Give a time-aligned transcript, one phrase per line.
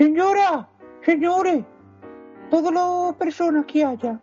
[0.00, 0.66] Señora,
[1.04, 1.62] señores,
[2.50, 4.18] todas las personas que haya,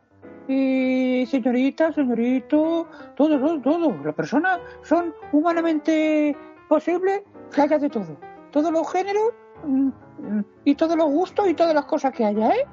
[0.47, 6.35] eh, señorita, señorito, todo, todo, todo, las personas son humanamente
[6.67, 7.21] posibles
[7.53, 8.17] que haya de todo.
[8.49, 9.33] Todos los géneros
[9.67, 9.89] mm,
[10.65, 12.65] y todos los gustos y todas las cosas que haya, ¿eh?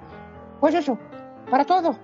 [0.60, 0.98] Pues eso,
[1.50, 1.94] para todo.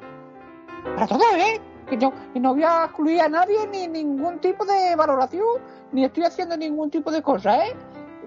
[0.96, 1.58] Para todo, ¿eh?
[1.88, 5.62] Que no, que no voy a excluir a nadie ni ningún tipo de valoración,
[5.92, 7.74] ni estoy haciendo ningún tipo de cosa, ¿eh?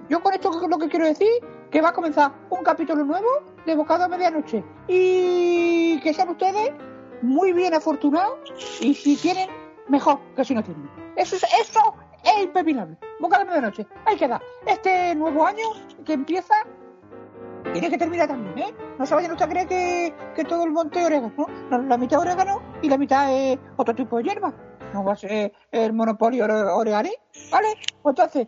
[0.10, 1.30] Yo con esto lo que quiero decir
[1.74, 3.28] que va a comenzar un capítulo nuevo
[3.66, 4.64] de Bocado a Medianoche.
[4.88, 6.72] Y que sean ustedes
[7.24, 8.38] muy bien afortunados
[8.80, 9.50] y si tienen,
[9.90, 10.88] mejor que si no tienen.
[11.16, 12.96] Eso es, eso es impepinable.
[13.20, 13.88] Bocado a Medianoche.
[14.06, 14.40] Ahí queda.
[14.68, 15.66] Este nuevo año
[16.06, 16.54] que empieza
[17.72, 18.76] tiene que terminar también, ¿eh?
[19.00, 21.80] No se vayan ustedes a creer que, que todo el monte es orégano, ¿no?
[21.88, 24.54] La mitad orégano y la mitad es otro tipo de hierba.
[24.94, 27.12] No va a ser el monopolio ore- oreganí,
[27.50, 27.68] ¿vale?
[28.02, 28.48] Pues entonces,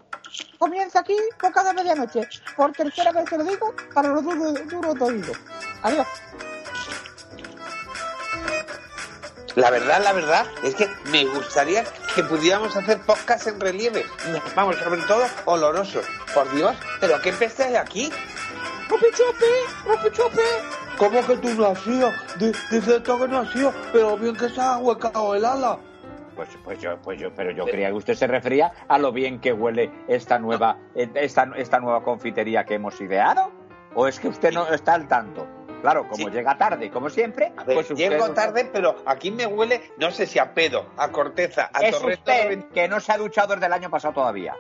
[0.59, 2.22] comienza aquí por cada medianoche.
[2.55, 5.34] Por tercera vez se lo digo, para los duros, duros de oído.
[5.81, 6.08] Adiós.
[9.55, 11.83] La verdad, la verdad, es que me gustaría
[12.14, 14.05] que pudiéramos hacer podcast en relieve.
[14.55, 16.05] Vamos, sobre todo olorosos.
[16.33, 18.11] Por Dios, ¿pero qué peste hay aquí?
[18.89, 19.45] ¡Ropichope!
[19.88, 20.42] ¡Ropichope!
[20.98, 22.11] ¿Cómo que tú no has sido?
[22.38, 25.80] Di- Dice esto que no has sido, pero bien que se ha huecado el ala.
[26.36, 29.39] Pues, pues yo, pues yo, pero yo creía que usted se refería a lo bien
[29.39, 33.52] que huele esta nueva, eh, esta, esta nueva confitería que hemos ideado.
[33.94, 35.47] ¿O es que usted no está al tanto?
[35.81, 36.31] Claro, como Sí.
[36.33, 40.25] llega tarde, como siempre, ver, pues llego no- tarde, pero aquí me huele, no sé
[40.25, 43.53] si a pedo, a corteza, a Es torreta usted de- que no se ha duchado
[43.53, 44.55] desde el año pasado todavía.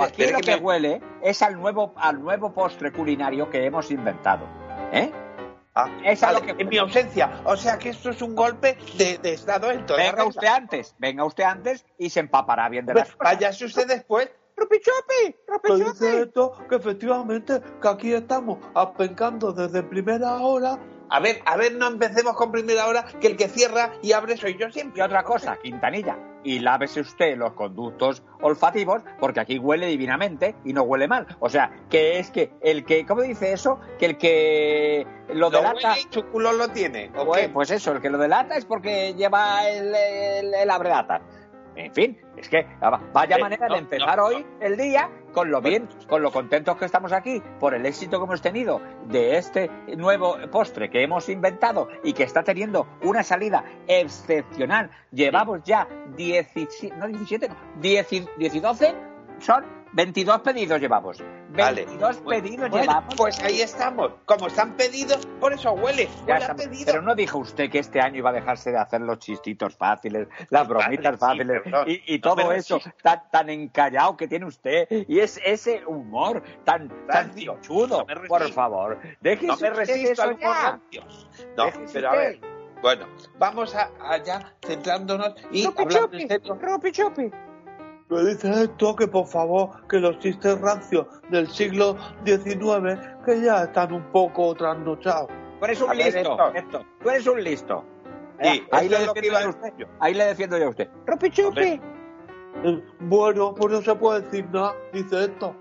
[0.00, 3.90] Aquí lo que que me- huele es al nuevo, al nuevo postre culinario que hemos
[3.90, 4.46] inventado.
[4.92, 5.10] ¿Eh?
[5.78, 7.42] Ah, es a lo vale, que- en mi ausencia.
[7.44, 10.94] O sea que esto es un golpe de, de estado en toda Venga usted antes,
[10.98, 13.34] venga usted antes y se empapará bien de Hombre, las cosas.
[13.34, 14.30] Váyase usted después.
[14.70, 14.90] Dice
[15.46, 16.22] ¡Ropichope!
[16.22, 20.78] esto que efectivamente que aquí estamos apencando desde primera hora.
[21.08, 24.36] A ver, a ver, no empecemos con primera hora, que el que cierra y abre
[24.36, 25.02] soy yo Y siempre.
[25.02, 30.82] otra cosa, Quintanilla, y lávese usted los conductos olfativos, porque aquí huele divinamente y no
[30.82, 31.26] huele mal.
[31.40, 33.78] O sea, que es que el que, ¿cómo dice eso?
[33.98, 35.90] Que el que lo Lo delata.
[35.92, 37.10] huele y su culo lo tiene.
[37.16, 40.70] ¿o Pues, pues eso, el que lo delata es porque lleva el, el, el.
[41.76, 45.10] En fin, es que ah, vaya Eh, manera no, de empezar no, hoy el día
[45.36, 48.80] con lo bien, con lo contentos que estamos aquí, por el éxito que hemos tenido
[49.04, 54.90] de este nuevo postre que hemos inventado y que está teniendo una salida excepcional.
[55.12, 55.86] Llevamos ya
[56.16, 58.94] 17, no 17, no, 10, y- 10 y 12,
[59.40, 61.22] son 22 pedidos llevamos.
[61.56, 61.84] Vale.
[61.86, 63.14] 22 pedidos Bueno, llevamos.
[63.16, 64.12] pues ahí estamos.
[64.24, 66.04] Como están pedidos, por eso huele.
[66.06, 66.62] Ya Huele a estamos.
[66.66, 66.86] pedido.
[66.86, 70.28] Pero no dijo usted que este año iba a dejarse de hacer los chistitos fáciles,
[70.50, 71.84] las bromitas sí, fáciles perdón.
[71.88, 74.66] y, y No todo eso tan, tan encallado que tiene usd
[75.08, 78.06] y es ese humor tan, tan chudo.
[78.08, 78.28] No.
[78.28, 80.80] Por favor, déjese No me usted resisto eso al humor.
[81.56, 82.40] No, Déjese pero a usted.
[82.40, 82.56] ver.
[82.82, 83.06] Bueno,
[83.38, 86.54] vamos a, allá centrándonos y hablando en serio.
[86.60, 87.22] ¡Ropichope!
[87.30, 87.45] Me
[88.08, 93.92] dice esto que por favor que los chistes rancios del siglo XIX que ya están
[93.92, 95.28] un poco trasnochados.
[95.58, 96.56] Tú eres un ver, listo, Héctor.
[96.56, 96.86] Héctor.
[97.02, 97.84] Tú eres un listo.
[98.42, 99.86] Sí, ahí, esto le defiendo yo a usted.
[100.00, 100.88] ahí le defiendo yo a usted.
[101.06, 101.80] ¡Ropichope!
[102.64, 105.54] Eh, Bueno, pues no se puede decir nada, dice esto.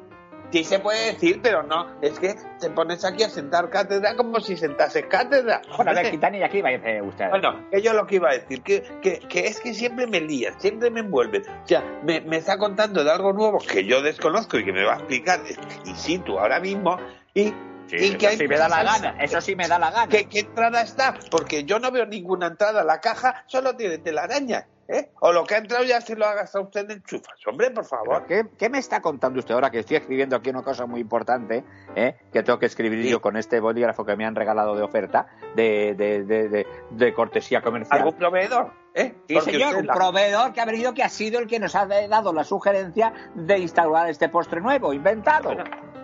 [0.51, 1.99] Sí se puede decir, pero no.
[2.01, 5.61] Es que te pones aquí a sentar cátedra como si sentases cátedra.
[5.75, 7.29] Bueno, a ver, Quintanilla, aquí va a decir usted.
[7.29, 10.21] Bueno, que yo lo que iba a decir, que, que, que es que siempre me
[10.21, 11.43] lían, siempre me envuelven.
[11.63, 14.83] O sea, me, me está contando de algo nuevo que yo desconozco y que me
[14.83, 15.41] va a explicar
[15.85, 16.97] in situ ahora mismo.
[17.33, 17.53] Y,
[17.87, 19.91] Sí, y eso que hay sí me da la gana, eso sí me da la
[19.91, 20.07] gana.
[20.07, 21.13] ¿Qué, qué entrada está?
[21.29, 22.83] Porque yo no veo ninguna entrada.
[22.83, 24.65] La caja solo tiene telaraña.
[24.87, 25.09] ¿Eh?
[25.21, 27.35] O lo que ha entrado ya se lo ha gastado usted en chufas.
[27.47, 28.25] Hombre, por favor.
[28.27, 31.63] ¿Qué, qué me está contando usted ahora que estoy escribiendo aquí una cosa muy importante
[31.95, 32.15] ¿eh?
[32.31, 33.09] que tengo que escribir Sí.
[33.09, 37.13] yo con este bolígrafo que me han regalado de oferta de, de, de, de- de
[37.13, 37.99] cortesía comercial?
[37.99, 38.71] ¿Algún proveedor?
[38.93, 39.15] ¿eh?
[39.27, 41.85] Sí, señor, un la- proveedor que ha venido que ha sido el que nos ha
[41.87, 45.49] dado la sugerencia de instaurar este postre nuevo, inventado.
[45.53, 45.63] Bueno,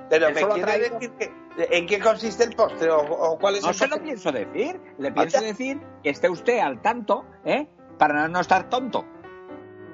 [0.10, 3.70] Pero me quiere decir que, en qué consiste el postre o, o cuál es No
[3.70, 7.68] el se lo pienso decir, le pienso decir que esté usted al tanto, ¿eh?
[8.02, 9.06] Para no estar tonto.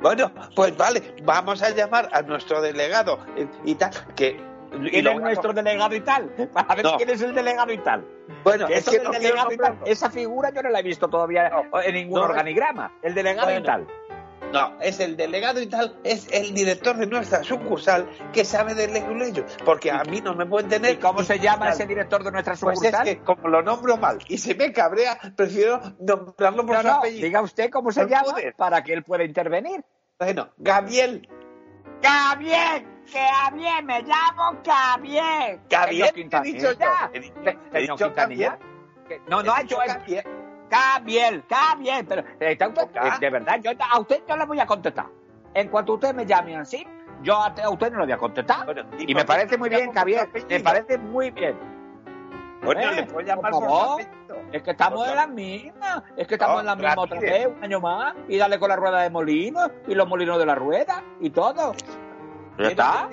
[0.02, 3.20] Bueno, pues vale, vamos a llamar a nuestro delegado
[3.66, 4.42] y tal, que...
[4.90, 6.30] ¿Quién lo es nuestro delegado y tal?
[6.54, 6.96] Para ver No.
[6.96, 8.06] quién es el delegado y tal.
[8.46, 11.10] Bueno, es que no quiero delegado y tal, esa figura yo no la he visto
[11.10, 11.82] todavía No.
[11.82, 12.94] en ningún organigrama.
[13.02, 13.86] El delegado y tal.
[14.54, 18.88] No, es el delegado y tal, es el director de nuestra sucursal que sabe de
[18.88, 20.92] leguleyo, porque a mí no me pueden tener...
[20.94, 23.04] ¿Y cómo se llama ese director de nuestra Pues es sucursal?
[23.06, 26.94] que como lo nombro mal y se me cabrea, prefiero nombrarlo por No, su no,
[26.96, 27.26] apellido.
[27.26, 29.84] diga usted cómo se llama para que él pueda intervenir.
[30.18, 31.28] Bueno, Gabriel.
[32.02, 32.88] ¡Gabriel!
[33.12, 36.86] Cabier, me llamo Señor ¿qué he dicho yo?
[37.14, 37.36] He dicho-
[37.74, 37.98] he dicho.
[39.08, 39.64] Que- No, no He
[40.70, 42.06] Cabier, Cabier.
[42.08, 45.06] Pero, eh, está usted- eh, de verdad, yo a usted no le voy a contestar.
[45.54, 46.86] En cuanto usted me llame así,
[47.24, 48.66] yo a, a usted no le voy a contestar.
[48.66, 50.30] Bueno, Y me parece muy bien, Javier.
[50.50, 51.58] Me parece muy bien.
[52.64, 54.02] Bueno, Eh, le llamar por favor.
[54.52, 56.04] Es que estamos en la misma.
[56.16, 58.16] Es que estamos No, en la misma otra vez, un año más.
[58.28, 61.74] Y dale con la rueda de molino y los molinos de la rueda y todo.
[62.58, 63.10] ¿Ya está?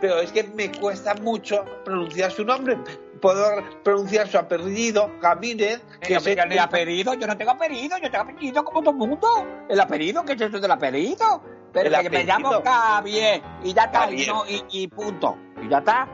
[0.00, 2.76] Pero es que me cuesta mucho pronunciar su nombre.
[3.20, 3.44] Puedo
[3.82, 8.64] pronunciar su apellido, Ramírez, Que que el apellido, yo no tengo apellido, yo tengo apellido
[8.64, 9.28] como todo el mundo.
[9.68, 11.42] El apellido, ¿qué es eso del apellido?
[11.72, 14.28] Pero que me llamo Javier y ya está, y, Javier.
[14.28, 15.36] no, y, y punto.
[15.62, 16.08] Y ya está.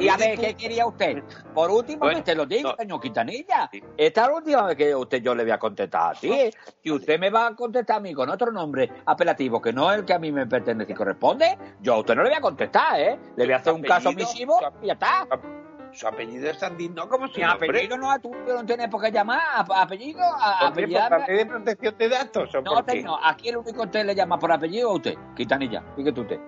[0.00, 1.22] Y a ver, ¿qué quería usted?
[1.52, 2.76] Por último, Bueno, te lo digo, no.
[2.76, 3.68] señor Quintanilla.
[3.70, 3.82] Sí.
[3.98, 6.50] Esta es la última vez que usted yo le voy a contestar así.
[6.82, 9.98] Si usted me va a contestar a mí con otro nombre apelativo que no es
[9.98, 12.40] el que a mí me pertenece y corresponde, yo a usted no le voy a
[12.40, 13.18] contestar, ¿eh?
[13.36, 15.28] Le voy a hacer un caso omisivo y ya está.
[15.94, 17.44] Su apellido es tan digno como nombre.
[17.44, 20.88] apellido no, tú no tienes por qué llamar a- apellido, a, ¿Por qué?
[20.88, 21.18] ¿Por apellidarme.
[21.20, 23.04] la ley de protección de datos o No, por qué?
[23.22, 26.40] aquí el único que usted le llama por apellido a usted, Quintanilla, fíjate usted.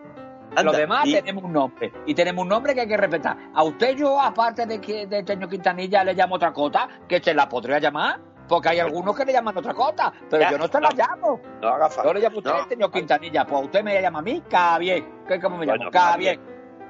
[0.51, 3.37] Anda, Los demás y- tenemos un nombre y tenemos un nombre que hay que respetar.
[3.55, 7.35] A usted yo, aparte de que de señor Quintanilla le llamo otra cosa, que se
[7.35, 8.19] la podría llamar,
[8.49, 10.97] porque hay algunos que le llaman otra cosa, pero Ya, yo no se la no.
[10.97, 11.41] llamo.
[11.61, 12.05] No haga falta.
[12.09, 12.69] Yo le llamo a usted No.
[12.69, 15.05] señor Quintanilla, pues usted me llama a mí Cabier.
[15.29, 15.79] ¿Qué cómo me llamo?
[15.79, 16.41] Bueno, Cabier.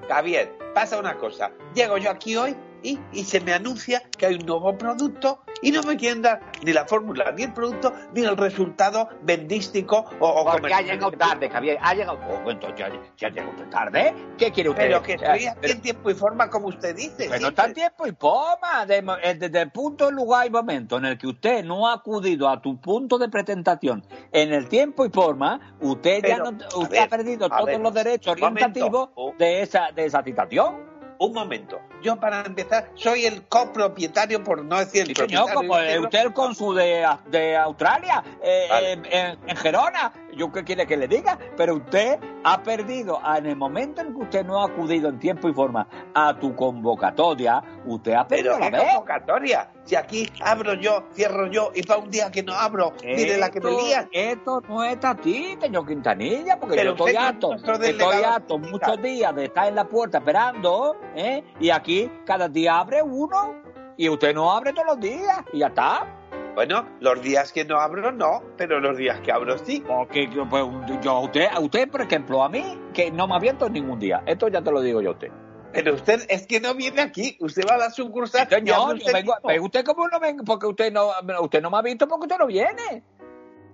[0.09, 1.53] Javier, pasa una cosa.
[1.75, 5.73] Llego yo aquí hoy y, y se me anuncia que hay un nuevo producto y
[5.73, 10.29] no me quieren dar ni la fórmula, ni el producto, ni el resultado vendístico o,
[10.29, 11.79] o Porque ha llegado tarde, Javier.
[11.81, 12.19] Ha llegado.
[12.29, 12.79] Oh, entonces
[13.17, 14.15] ya, usted tarde.
[14.37, 14.83] ¿Qué quiere usted?
[14.83, 17.29] Pero que estoy Eh, aquí en tiempo y forma como usted dice.
[17.31, 18.85] Pero está en tiempo y forma.
[18.89, 22.61] Eh, Desde el punto, lugar y momento en el que usted no ha acudido a
[22.61, 27.09] tu punto de presentación en el tiempo y forma, usted ya no, usted ver, ha
[27.09, 28.65] perdido todos ver, los derechos momento.
[28.67, 29.33] orientativos Oh.
[29.39, 30.95] de esa, de esa citación.
[31.19, 31.81] Un momento.
[32.07, 36.03] Yo, para empezar, soy el copropietario, por no decir el Sí, señor, como íntegro.
[36.05, 38.93] usted el cónsul de, de Australia, eh, Vale.
[38.93, 39.05] en,
[39.49, 44.03] en Gerona, yo qué quiere que le diga, pero usted ha perdido, en el momento
[44.03, 48.29] en que usted no ha acudido en tiempo y forma a tu convocatoria, usted ha
[48.29, 48.89] perdido Pero la vez.
[48.93, 49.71] convocatoria.
[49.85, 53.51] Si aquí abro yo, cierro yo, y para un día que no abro, mire la
[53.51, 54.09] que me lían.
[54.13, 59.01] Esto no es a ti, señor Quintanilla, porque Pero yo estoy harto, estoy harto muchos
[59.03, 61.43] días de estar en la puerta esperando, ¿eh?
[61.61, 63.55] Y aquí cada día abre uno
[63.97, 66.07] y usted no abre todos los días y ya está.
[66.55, 69.85] Bueno, los días que no abro, no, pero los días que abro, sí.
[69.87, 70.65] Porque yo, pues,
[71.03, 73.99] yo a usted, a usted, por ejemplo, a mí, que no me ha abierto ningún
[73.99, 74.23] día.
[74.25, 75.31] Esto ya te lo digo yo a usted.
[75.75, 77.37] Pero usted es que no viene aquí.
[77.41, 78.49] Usted va a la sucursal.
[78.49, 81.11] Señor, habla yo vengo, pero usted cómo no venga, porque usted no,
[81.43, 83.05] usted no me ha visto porque usted no viene.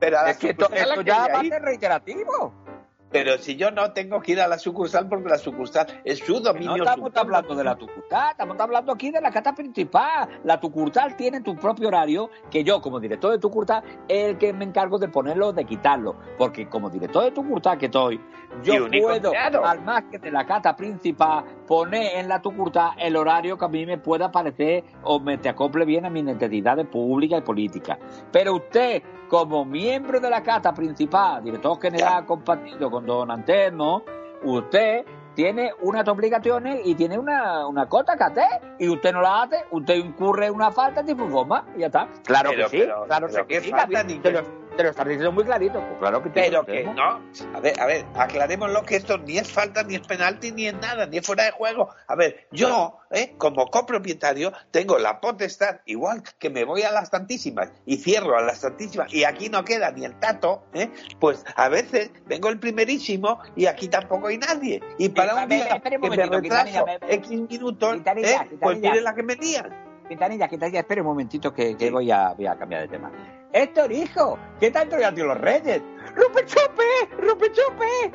[0.01, 2.53] Pero a la Es que esto, esto ya va a ser reiterativo.
[3.13, 6.35] Pero si yo no tengo que ir a la sucursal porque la sucursal es su
[6.35, 6.77] No dominio.
[6.77, 10.29] estamos su- hablando de la tucurtal, estamos hablando aquí de la cata principal.
[10.45, 14.53] La tucurtal tiene tu propio horario, que yo como director de tucurtal es el que
[14.53, 16.17] me encargo de ponerlo, de quitarlo.
[16.39, 18.21] Porque como director de tucurtal que estoy,
[18.63, 19.65] yo puedo, empleado.
[19.65, 23.69] al más que de la cata principal, poner en la tucurtal el horario que a
[23.69, 27.99] mí me pueda parecer o me te acople bien a mis necesidades públicas y políticas.
[28.31, 34.03] Pero usted, como miembro de la cata principal, director general compartido con don Anterno,
[34.43, 39.45] usted tiene unas obligaciones y tiene una, una cota que hacer y usted no la
[39.45, 42.09] hace, usted incurre en una falta de forma y ya está.
[42.27, 44.05] Claro Pero- que sí, pero- claro pero que qué sí, falta
[44.77, 47.21] te, lo, te estás diciendo muy clarito, pues claro que sí, Pero lo que no.
[47.55, 50.75] A ver, a ver, aclarémoslo que esto ni es falta, ni es penalti, ni es
[50.75, 51.89] nada, ni es fuera de juego.
[52.07, 53.35] A ver, yo, ¿eh?
[53.39, 58.43] como copropietario, tengo la potestad, igual que me voy a las tantísimas y cierro a
[58.43, 60.91] las tantísimas y aquí no queda ni el tato, ¿eh?
[61.21, 64.81] Pues a veces vengo el primerísimo y aquí tampoco hay nadie.
[64.99, 68.37] Y para un espere, día un que me retraso X minutos, ¿eh?
[68.61, 69.92] pues mire la que me lían.
[70.13, 71.91] Quintanilla, Quintanilla, espere un momentito que, que Sí.
[71.91, 73.11] voy, a, voy a cambiar de tema.
[73.51, 75.81] Héctor, hijo, ¿qué tanto ya tío los reyes?
[76.15, 77.17] ¡Rupe chupe!
[77.19, 78.13] ¡Rupe chupe!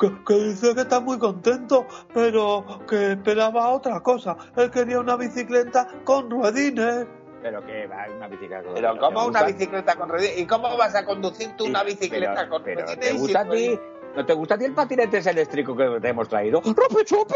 [0.00, 4.36] Que, que dice que está muy contento, pero que esperaba otra cosa.
[4.56, 7.06] Él quería una bicicleta con ruedines.
[7.42, 8.62] Pero que va una bicicleta.
[8.72, 10.38] Pero ¿te ¿cómo una bicicleta con ruedas?
[10.38, 12.98] ¿Y cómo vas a conducir tú Sí, una bicicleta pero- con pero ruedas?
[13.00, 13.78] ¿te gusta a ti?
[14.16, 16.60] ¿No te gusta a ti el patinete eléctrico que te hemos traído?
[16.62, 17.34] ¡Rupe chupe!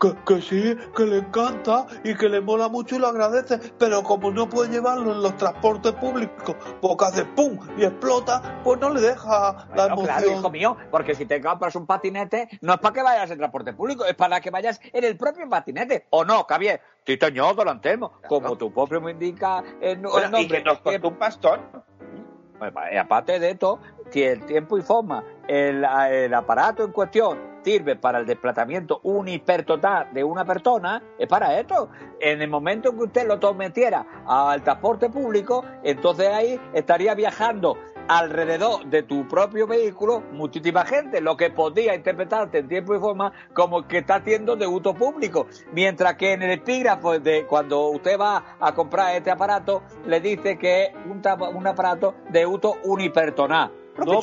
[0.00, 4.02] Que, que sí, que le encanta y que le mola mucho y lo agradece, pero
[4.02, 8.88] como no puede llevarlo en los transportes públicos porque hace pum y explota, pues no
[8.88, 10.38] le deja la Bueno, claro, emoción.
[10.38, 13.74] hijo mío, porque si te compras un patinete, no es para que vayas en transporte
[13.74, 16.06] público, es para que vayas en el propio patinete.
[16.08, 16.80] ¿O no, Javier?
[17.04, 18.12] Sí, señor, don Antelmo.
[18.26, 20.58] Como tu propio me indica el, el Bueno, y nombre.
[20.58, 21.60] que nos que- costó un pastón.
[22.58, 23.80] Pues, eh, aparte de esto,
[24.14, 30.24] el tiempo y forma, el, el aparato en cuestión sirve para el desplazamiento unipertotal de
[30.24, 31.90] una persona, es para esto.
[32.20, 37.76] En el momento en que usted lo metiera al transporte público, entonces ahí estaría viajando
[38.10, 43.32] alrededor de tu propio vehículo muchísima gente, lo que podría interpretarte en tiempo y forma
[43.54, 48.18] como que está haciendo de uso público, mientras que en el epígrafo de cuando usted
[48.18, 53.70] va a comprar este aparato le dice que es un, aparato de uso unipersonal.
[54.04, 54.20] No,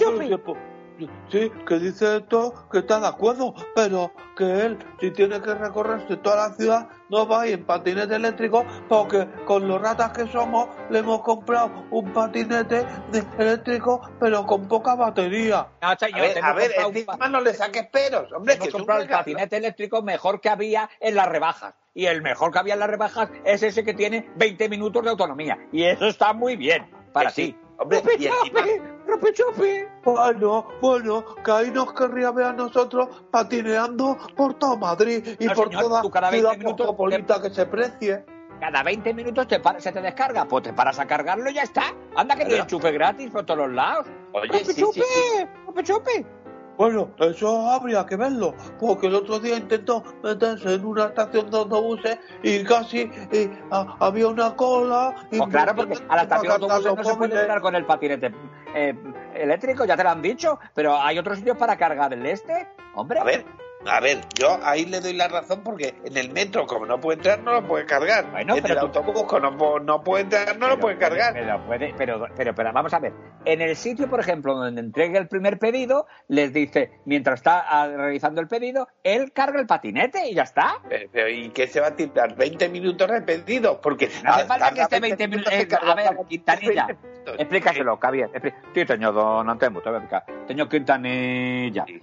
[1.32, 6.18] sí, que dice esto, que está de acuerdo, pero que él, si tiene que recorrerse
[6.18, 10.28] toda la ciudad, no va a ir en patinete eléctrico, porque con los ratas que
[10.28, 15.68] somos, le hemos comprado un patinete de- eléctrico, pero con poca batería.
[15.82, 18.56] No, A señor, ver, a ver, comprado un encima pa- no le saques peros, hombre,
[18.56, 21.74] Hemos que comprado el patinete eléctrico mejor que había en las rebajas.
[21.94, 25.10] Y el mejor que había en las rebajas es ese que tiene 20 minutos de
[25.10, 25.58] autonomía.
[25.72, 28.62] Y eso está muy bien para Que sí, Hombre, y encima,
[30.04, 35.54] Bueno, bueno, que ahí nos querría ver a nosotros patineando por todo Madrid y No,
[35.54, 38.26] por señor, toda cada 20 ciudad minutos que se precie.
[38.60, 40.46] Cada 20 minutos te para- se te descarga.
[40.46, 41.94] Pues te paras a cargarlo y ya está.
[42.16, 42.64] Anda que tiene Claro.
[42.64, 44.08] enchufe gratis por todos los lados.
[44.34, 45.46] oye, sí, sí, sí.
[45.68, 46.26] ¡Rope chupe!
[46.78, 51.58] Bueno, eso habría que verlo, porque el otro día intentó meterse en una estación de
[51.58, 53.10] autobuses y casi
[53.72, 55.16] ha- había una cola.
[55.32, 57.86] y Pues claro, porque a la estación de autobuses no se puede entrar con el
[57.86, 58.32] patinete
[58.76, 58.94] eh,
[59.34, 60.60] eléctrico, ya te lo han dicho.
[60.76, 62.68] Pero hay otros sitios para cargar el este.
[62.94, 63.44] Hombre, A ver,
[63.90, 67.18] a ver, yo ahí le doy la razón porque en el metro, como no puede
[67.18, 68.30] entrar, no lo puede cargar.
[68.32, 71.34] Bueno, en pero el autobús, como no, no puede entrar, no lo Pero puede cargar.
[71.34, 73.14] Pero, puede, pero, pero, pero vamos a ver.
[73.46, 77.88] En el sitio, por ejemplo, donde entregue el primer pedido, les dice, mientras está ah,
[77.88, 80.80] realizando el pedido, él carga el patinete y ya está.
[80.90, 82.36] Pero, pero, ¿y qué se va a tirar?
[82.36, 83.78] ¿20 minutos repetidos?
[83.82, 85.54] Porque No hace falta que esté 20 minutos.
[85.54, 87.36] Eh, a ver, Quintanilla, 20 minutos.
[87.40, 88.30] Explícaselo, Javier.
[88.74, 90.26] Sí, señor Don Antemo, te voy a explicar.
[90.48, 91.86] Señor Quintanilla.
[91.86, 92.02] Sí.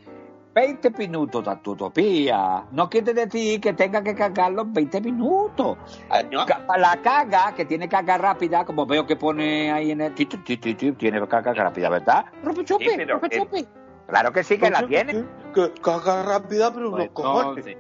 [0.54, 2.64] 20 minutos de tu utopía.
[2.70, 5.76] No quiere decir que tenga que cargar los 20 minutos.
[6.08, 6.46] Ah, no.
[6.76, 10.14] La carga, que tiene carga rápida, como veo que pone ahí en el...
[10.14, 12.26] ti, ti, ti, ti, ti, Tiene carga rápida, ¿verdad?
[12.44, 12.90] ¡Rope chupe!
[12.96, 13.66] Sí, ¡Rope chupe!
[14.06, 15.25] Claro que sí que la tiene.
[15.54, 17.76] Que carga rápida, pero Pues no cojones.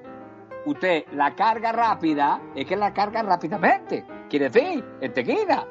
[0.66, 5.66] usted la carga rápida es que la carga rápidamente, quiere decir, enseguida.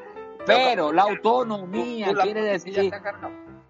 [0.45, 2.93] Pero la autonomía quiere decir.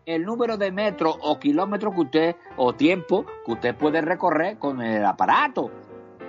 [0.05, 4.81] El número de metros o kilómetros que usted, o tiempo que usted puede recorrer con
[4.81, 5.71] el aparato.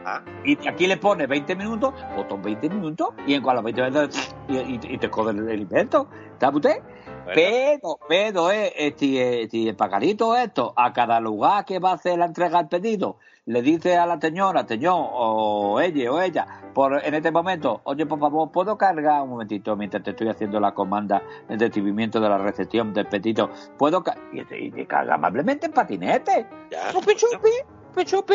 [0.06, 1.94] Ah, Y aquí le pone 20 minutos,
[2.28, 5.30] son 20 minutos, y en cuanto a los 20 minutos, y, y- y te coge
[5.30, 6.08] el, el invento.
[6.38, 6.82] ¿Sabe usted?
[6.82, 7.32] bueno.
[7.34, 12.18] Pero, pero, eh, si, si el pagarito esto, a cada lugar que va a hacer
[12.18, 17.04] la entrega del pedido, le dice a la señora, señor, o ella, o ella, por,
[17.04, 20.72] en este momento, oye, por favor, ¿puedo cargar un momentito mientras te estoy haciendo la
[20.72, 23.50] comanda de recibimiento de la recepción del pedido?
[23.76, 26.46] ¿Puedo ca-?" y, carga amablemente en patinete?
[26.70, 26.90] Ya.
[26.92, 27.50] ¡Rope chupe!
[27.88, 28.34] ¡Rope chupe!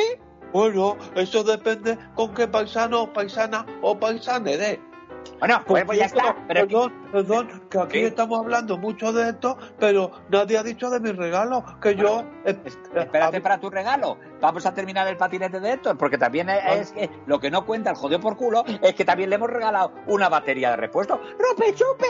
[0.54, 4.80] Bueno, eso depende con qué paisano, paisana o paisane de.
[5.40, 6.36] Bueno, pues, pues ya está.
[6.48, 11.00] Pero perdón, perdón, que aquí estamos hablando mucho de esto, pero nadie ha dicho de
[11.00, 12.24] mi regalo, que yo...
[12.46, 14.18] Espérate a- para tu regalo.
[14.40, 17.66] Vamos a terminar el patinete de Héctor, porque también es, es que lo que no
[17.66, 21.20] cuenta el jodido por culo es que también le hemos regalado una batería de repuesto.
[21.38, 22.06] ¡Rope chupe!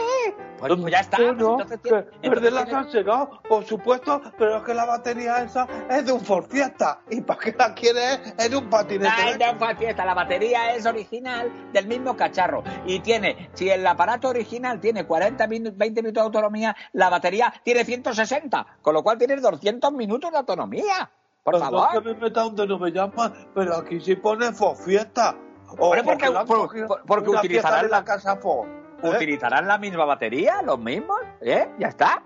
[0.58, 1.16] Pues, pues ya está.
[1.16, 5.66] Pues no, entonces que entonces han llegado, por supuesto, pero es que la batería esa
[5.88, 7.00] es de un Ford Fiesta.
[7.08, 9.38] ¿Y para qué la quieres en un patinete?
[9.38, 14.28] No fue fiesta, la batería es original del mismo cacharro y tiene, si el aparato
[14.28, 19.18] original tiene 40 minutos, 20 minutos de autonomía, la batería tiene 160, con lo cual
[19.18, 21.10] tienes 200 minutos de autonomía.
[21.42, 21.88] Por Perdón favor.
[21.92, 25.34] que me meta donde no me llaman, pero aquí sí pone Ford Fiesta.
[25.78, 26.46] O Hombre, porque- por-
[26.86, 28.68] por- porque utilizarán la la- casa Ford.
[29.02, 29.08] ¿eh?
[29.08, 30.60] ¿Utilizarán la misma batería?
[30.62, 31.18] ¿Los mismos?
[31.40, 31.68] ¿Eh?
[31.78, 32.22] Ya está.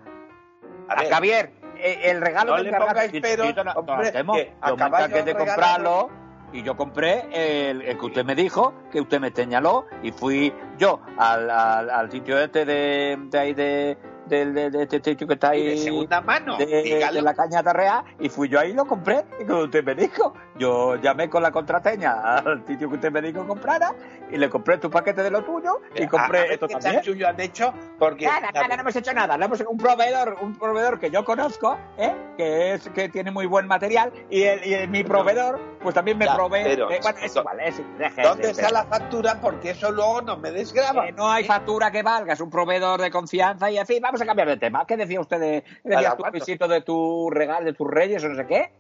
[0.88, 4.75] A Javier, eh, el regalo no de le pongáis no, no, hombre, que Yo
[5.16, 6.11] me de comprarlo
[6.52, 7.26] y yo compré
[7.71, 11.90] el, el que usted me dijo, que usted me señaló y fui yo al, al,
[11.90, 15.64] al sitio este de, de ahí de, de, de- de este sitio que está ahí
[15.66, 16.66] de segunda mano, de,
[17.12, 19.25] de la caña tarrea y fui yo ahí y lo compré.
[19.40, 23.21] Y como usted me dijo yo llamé con la contraseña al sitio que usted me
[23.21, 23.93] dijo que comprara
[24.31, 26.75] y le compré tu paquete de lo tuyo y A- a compré ver esto qué
[26.75, 28.25] también han hecho, porque...
[28.27, 29.37] Nada, nada, no hemos hecho nada.
[29.37, 32.15] No hemos un proveedor, un proveedor que yo conozco, ¿eh?
[32.37, 36.19] que es que tiene muy buen material y, el- y el- mi proveedor, pues también
[36.19, 36.63] me Ya, provee.
[36.65, 39.39] pero- eh, bueno, es igual, es deje, ¿Dónde está la factura?
[39.41, 41.11] Porque eso luego no me desgraba.
[41.13, 44.27] no hay factura que valga, es un proveedor de confianza y en fin, vamos a
[44.27, 44.87] cambiar de tema.
[44.87, 46.39] ¿Qué decía usted de, qué ¿Para decías tú, cuánto?
[46.39, 48.73] Luisito, de tu regalo, de tus reyes o no sé qué?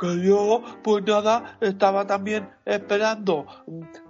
[0.00, 3.44] Que yo, pues nada, estaba también esperando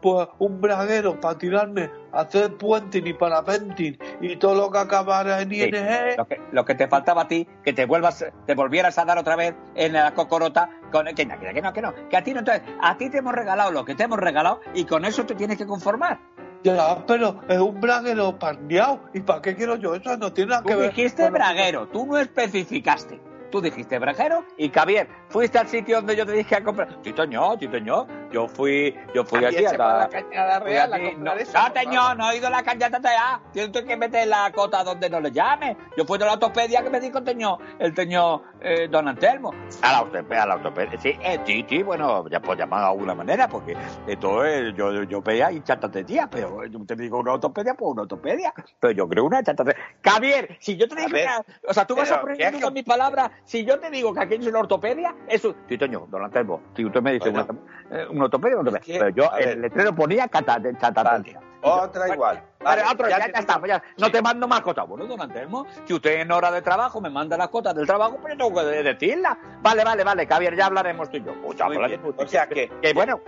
[0.03, 5.41] pues un braguero para tirarme a hacer puenting y parapenting y todo lo que acabara
[5.41, 6.17] en Sí, ING.
[6.19, 9.17] Lo que, lo que te faltaba a ti, que te vuelvas, te volvieras a dar
[9.19, 12.35] otra vez en la cocorota con que, no, que no, que no, que a ti
[12.35, 15.25] no te, a ti te hemos regalado lo que te hemos regalado y con eso
[15.25, 16.19] te tienes que conformar.
[16.65, 19.01] Ya, pero es un braguero parneado.
[19.15, 20.17] ¿Y para qué quiero yo eso?
[20.17, 20.91] No tiene nada Tú que ver.
[20.91, 23.21] dijiste lo que- braguero, tú no especificaste.
[23.51, 26.89] Tú dijiste braguero y Javier, fuiste al sitio donde yo te dije a comprar.
[27.03, 28.07] Sí, Toño, sí, Toño.
[28.31, 29.51] Yo fui, yo fui va a
[29.95, 32.17] a la Cañada Real a no, eso, no, favor.
[32.19, 33.41] no he ido a la cañata ya.
[33.53, 35.77] Tienes que meter la cota donde no le llame.
[35.97, 39.55] Yo fui de la ortopedia que me dijo Toño, el Toño eh, Don Antelmo.
[39.83, 41.01] A la ortopedia, a la ortopedia.
[41.01, 43.75] Sí, eh, sí, sí, bueno, ya puedo llamar de alguna manera, porque
[44.07, 48.03] esto es, yo, yo veía y tía, pero yo te digo una ortopedia, pues una
[48.03, 48.53] ortopedia.
[48.81, 49.83] Pero yo creo una chatatería.
[50.05, 51.27] Javier, si yo te A que-
[51.67, 54.13] o sea, tú vas a ¿qué poner es con mis palabras, si yo te digo
[54.15, 57.47] que aquí es una ortopedia, eso, sí, Toño, Don Antelmo, si usted me dice Bueno.
[57.91, 58.81] una, eh, una ortopedia, una ortopedia.
[58.81, 61.41] Es que, pero yo en el letrero ponía cata- chatatería.
[61.61, 62.37] Otra igual.
[62.61, 64.87] Vale, Vale, otro, ya, ya ya está, pues ya, no te mando más cosas.
[64.87, 68.17] Bueno, don Antelmo, si usted en hora de trabajo me manda las cotas del trabajo,
[68.21, 69.37] pues yo tengo que decirlas.
[69.61, 71.35] Vale, vale, vale, Javier, ya hablaremos tú y yo.
[71.43, 71.57] Pues
[71.89, 72.01] bien.
[72.17, 73.21] O sea que, Que bueno,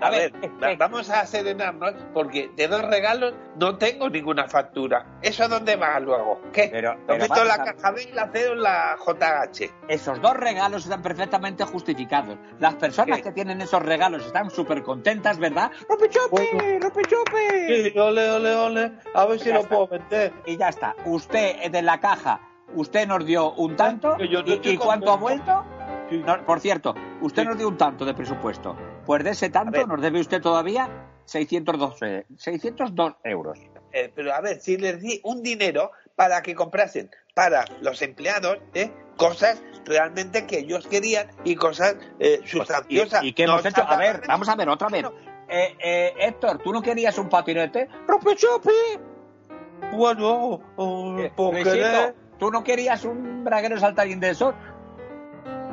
[0.00, 5.04] a, ver, ver, va- vamos a serenarnos porque de dos regalos no tengo ninguna factura.
[5.22, 6.40] ¿Eso dónde va luego?
[6.52, 6.68] ¿Qué?
[6.72, 9.70] Pero- pero meto la caja B y la cedo en la JH.
[9.88, 12.36] esos dos regalos están perfectamente justificados.
[12.58, 13.24] Las personas ¿Qué?
[13.24, 15.70] que tienen esos regalos están súper contentas, ¿verdad?
[15.88, 16.48] ¡Ropechope!
[16.52, 16.78] Bueno.
[16.80, 17.90] ¡Ropechope!
[17.92, 18.92] Sí, ole, ole, ole.
[19.14, 19.68] A ver si Ya lo está.
[19.74, 20.32] puedo vender.
[20.46, 20.94] Y ya está.
[21.04, 22.40] Usted eh, de la caja,
[22.74, 24.16] usted nos dio un tanto.
[24.16, 25.64] Que yo no ¿Y, y cuánto ha vuelto?
[26.08, 26.22] Sí.
[26.26, 27.48] No, por cierto, usted Sí.
[27.48, 28.76] nos dio un tanto de presupuesto.
[29.10, 30.88] Pues de ese tanto nos debe usted todavía
[31.24, 33.58] 602, eh, 602 euros.
[33.92, 38.58] Eh, pero a ver, si les di un dinero para que comprasen para los empleados
[38.72, 38.92] ¿eh?
[39.16, 43.24] cosas realmente que ellos querían y cosas eh, sustanciosas.
[43.24, 43.82] ¿Y, y qué hemos hecho?
[43.84, 45.04] A ver, vamos a ver otra vez.
[45.48, 47.88] Héctor, ¿tú no querías un patinete?
[48.06, 48.70] ¡Ropechope!
[49.90, 51.16] Bueno, oh.
[52.38, 54.54] ¿tú no querías un braguero saltarín de esos?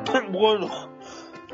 [0.32, 0.97] Bueno,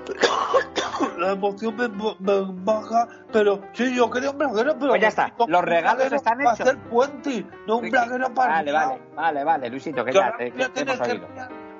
[1.18, 4.90] la emoción me, me baja, pero sí, yo quería un braguero, pero.
[4.90, 6.60] Pues ya está, los regalos están para hechos.
[6.68, 8.54] hacer puente, no un braguero para.
[8.54, 11.22] Vale, vale, vale, vale, Luisito, que Que ya te, que que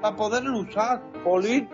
[0.01, 1.69] para poderlo usar, Polín.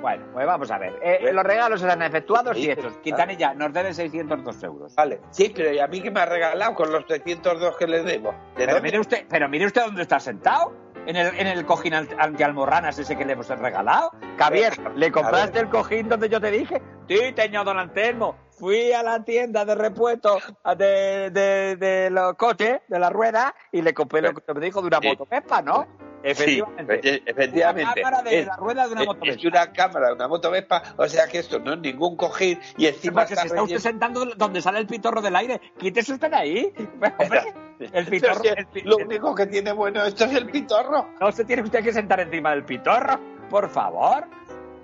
[0.00, 0.98] Bueno, pues vamos a ver.
[1.02, 2.96] Eh, los regalos serán efectuados y hechos.
[3.02, 4.94] Quintanilla nos debe 602 euros.
[4.94, 8.02] Vale, sí, pero ¿y a mí que me ha regalado con los 302 que le
[8.02, 8.30] debo?
[8.30, 8.86] ¿De Pero dónde?
[8.88, 10.72] mire usted, pero mire usted dónde está sentado.
[11.06, 14.10] En el, en el cojín al- antialmorranas ese que le hemos regalado.
[14.38, 16.82] Javier, ¿le compraste el cojín donde yo te dije?
[17.08, 18.36] Sí, teño don Antelmo.
[18.58, 20.38] Fui a la tienda de repuesto
[20.76, 24.80] de, de, de los coches, de la rueda, y le compré lo que me dijo
[24.80, 25.08] de una Sí.
[25.08, 25.86] moto Vespa, ¿no?
[26.24, 27.00] Sí, Efectivamente.
[27.02, 27.82] efe- efectivamente.
[28.00, 30.26] Una cámara de Es- la rueda de una es- moto es una cámara de una
[30.28, 33.62] moto Vespa, o sea que esto no es ningún cojín y encima Porque se está
[33.62, 35.60] usted relleno- sentando donde sale el pitorro del aire.
[35.78, 36.72] Quítese usted de ahí.
[37.18, 37.42] Hombre,
[37.78, 38.40] el pitorro.
[38.44, 41.08] El pi- lo único que tiene bueno esto es el pitorro.
[41.20, 43.18] No se tiene usted que sentar encima del pitorro,
[43.50, 44.24] por favor.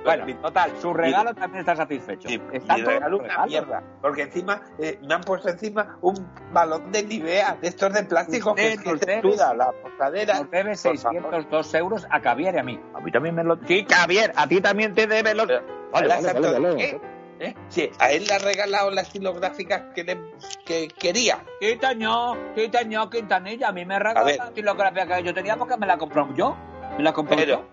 [0.05, 2.29] Bueno, total, su regalo también está satisfecho.
[2.29, 3.47] Y, Está todo regalo una regalo.
[3.47, 6.15] mierda, porque encima eh, me han puesto encima un
[6.53, 9.71] balón de Nivea, de estos de plástico, que Usted es que nos te debe- la
[9.71, 10.41] posadera.
[10.41, 11.23] Nos debe Por favor.
[11.23, 12.81] 602 euros a Javier y a mí.
[12.95, 13.57] A mí también me lo...
[13.65, 15.47] Sí, Javier, a ti también te debe los...
[15.47, 17.01] Pero, Vale, ¿la vale, exacto vale, de vale.
[17.43, 17.55] ¿Eh?
[17.69, 20.21] Sí, a él le ha regalado las estilográficas que, le-
[20.65, 21.45] que quería.
[21.61, 23.69] Quitaño, quitaño, Quintanilla.
[23.69, 26.57] A mí me regaló la estilografía que yo tenía porque me la compró yo.
[26.97, 27.65] Me la compró Pero, yo.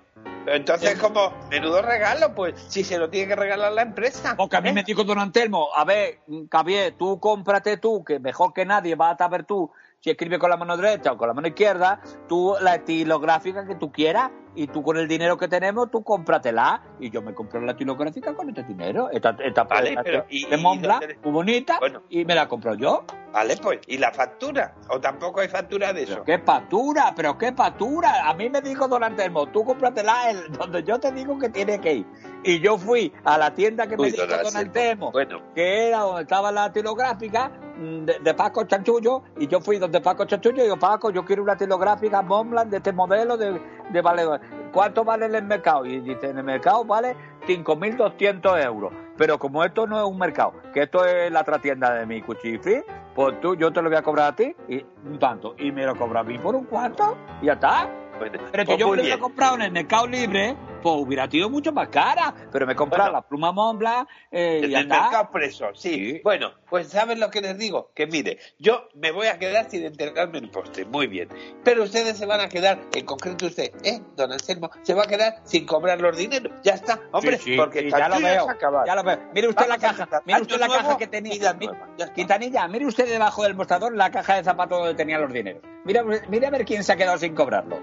[0.43, 4.34] pero entonces, como menudo regalo, pues si se lo tiene que regalar la empresa.
[4.36, 4.73] Porque a mí ¿eh?
[4.73, 9.13] me dijo don Antelmo, a ver, Javier, tú cómprate tú, que mejor que nadie vas
[9.13, 12.55] a saber tú si escribe con la mano derecha o con la mano izquierda, tú
[12.62, 16.81] la estilográfica que tú quieras y tú con el dinero que tenemos, tú cómpratela.
[16.99, 19.09] Y yo me compré la estilográfica con este dinero.
[19.12, 22.01] Esta, esta Vale, esta pero ¿y- de Montblanc, muy bonita, Bueno.
[22.09, 23.03] y me la compro yo.
[23.31, 24.73] Vale, pues, ¿y la factura?
[24.89, 26.23] ¿O tampoco hay factura de eso?
[26.23, 28.27] Qué patura, pero qué patura.
[28.27, 31.79] A mí me dijo Don Antelmo, tú cómpratela el, donde yo te digo que tiene
[31.79, 32.05] que ir.
[32.43, 34.57] Y yo fui a la tienda que me dijo don Don.
[34.57, 39.59] Antelmo, Bueno, que era donde estaba la estilográfica mm, de, de Paco Chanchullo, y yo
[39.62, 43.38] fui donde Paco Chanchullo y digo, Paco, yo quiero una estilográfica Montblanc de este modelo
[43.38, 44.23] de, de vale,
[44.71, 45.86] ¿cuánto vale en el mercado?
[45.86, 47.15] Y dice, en el mercado vale
[47.47, 48.93] 5.200 euros.
[49.17, 52.21] Pero como esto no es un mercado, que esto es la otra tienda de mi
[52.21, 55.71] cuchifri, pues tú, yo te lo voy a cobrar a ti, y un tanto, y
[55.71, 57.89] me lo cobra a mí por un cuarto, y ya está.
[58.19, 61.71] Pero que pues yo lo he comprado en el Mercado Libre pues hubiera sido mucho
[61.71, 62.33] más cara.
[62.51, 63.17] Pero me he comprado Bueno.
[63.19, 65.01] la pluma Montblanc eh, y ya el está.
[65.03, 65.89] mercado preso, sí.
[65.89, 66.21] Sí.
[66.23, 67.91] Bueno, pues ¿saben lo que les digo?
[67.93, 71.29] Que mire, yo me voy a quedar sin entregarme el postre, muy bien.
[71.63, 74.01] Pero ustedes se van a quedar, en concreto usted, ¿eh?
[74.15, 76.53] Don Anselmo, se va a quedar sin cobrar los dineros.
[76.63, 78.47] Ya está, hombre, Sí, sí, porque ya lo veo,
[78.85, 79.19] ya lo veo.
[79.33, 81.33] Mire usted Vamos la caja, mire usted la caja que tenía.
[81.33, 82.13] vida mi- nueva, ya está.
[82.15, 85.61] Quintanilla, mire usted debajo del mostrador la caja de zapatos donde tenía los dineros.
[85.85, 87.77] Mira, mire a ver quién se ha quedado sin cobrarlo.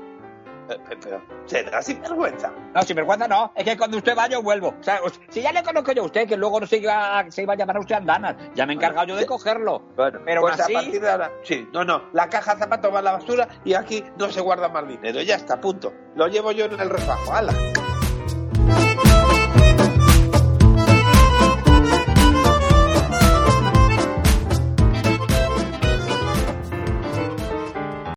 [0.69, 2.53] Eh, Pero, será sin vergüenza.
[2.75, 4.75] No, sin vergüenza no, es que cuando usted va yo vuelvo.
[4.79, 7.31] O sea, si ya le conozco yo a usted, que luego no se iba, a-
[7.31, 9.81] se iba a llamar a usted Andanas, ya me he encargado yo de cogerlo.
[9.97, 12.93] Bueno, Pero pues así- a partir de ahora, sí, no, no, la caja de zapatos
[12.93, 15.21] va a la basura y aquí no se guarda más dinero.
[15.23, 15.93] Ya está, punto.
[16.15, 17.53] Lo llevo yo en el refajo, ¡hala!